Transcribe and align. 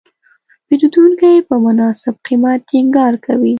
پیرودونکی 0.67 1.33
په 1.47 1.55
مناسب 1.65 2.15
قیمت 2.27 2.59
ټینګار 2.69 3.13
کوي. 3.25 3.49